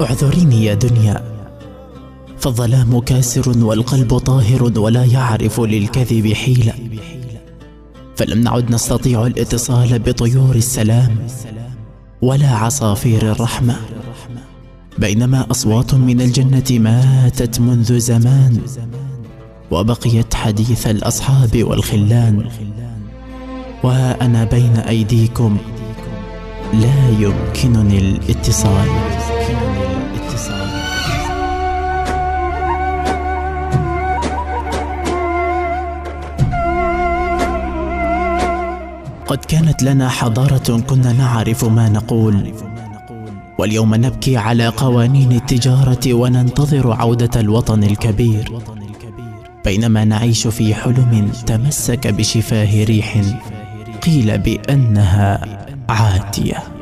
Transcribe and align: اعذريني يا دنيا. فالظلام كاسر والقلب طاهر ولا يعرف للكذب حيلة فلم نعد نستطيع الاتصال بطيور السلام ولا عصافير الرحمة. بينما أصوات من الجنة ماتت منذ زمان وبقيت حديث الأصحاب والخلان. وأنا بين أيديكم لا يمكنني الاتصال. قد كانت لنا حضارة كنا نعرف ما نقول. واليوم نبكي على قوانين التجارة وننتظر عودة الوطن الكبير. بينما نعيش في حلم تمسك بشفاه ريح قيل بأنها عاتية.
اعذريني 0.00 0.64
يا 0.64 0.74
دنيا. 0.74 1.34
فالظلام 2.38 3.00
كاسر 3.00 3.58
والقلب 3.64 4.18
طاهر 4.18 4.72
ولا 4.78 5.04
يعرف 5.04 5.60
للكذب 5.60 6.32
حيلة 6.32 6.72
فلم 8.16 8.40
نعد 8.40 8.70
نستطيع 8.70 9.26
الاتصال 9.26 9.98
بطيور 9.98 10.54
السلام 10.54 11.16
ولا 12.22 12.50
عصافير 12.50 13.32
الرحمة. 13.32 13.76
بينما 14.98 15.46
أصوات 15.50 15.94
من 15.94 16.20
الجنة 16.20 16.64
ماتت 16.70 17.60
منذ 17.60 17.98
زمان 17.98 18.60
وبقيت 19.70 20.34
حديث 20.34 20.86
الأصحاب 20.86 21.62
والخلان. 21.62 22.48
وأنا 23.82 24.44
بين 24.44 24.76
أيديكم 24.76 25.56
لا 26.72 27.08
يمكنني 27.20 27.98
الاتصال. 27.98 28.88
قد 39.26 39.38
كانت 39.38 39.82
لنا 39.82 40.08
حضارة 40.08 40.80
كنا 40.80 41.12
نعرف 41.12 41.64
ما 41.64 41.88
نقول. 41.88 42.52
واليوم 43.58 43.94
نبكي 43.94 44.36
على 44.36 44.68
قوانين 44.68 45.32
التجارة 45.32 46.14
وننتظر 46.14 46.92
عودة 46.92 47.40
الوطن 47.40 47.84
الكبير. 47.84 48.52
بينما 49.64 50.04
نعيش 50.04 50.46
في 50.46 50.74
حلم 50.74 51.30
تمسك 51.46 52.06
بشفاه 52.06 52.84
ريح 52.84 53.22
قيل 54.02 54.38
بأنها 54.38 55.40
عاتية. 55.88 56.73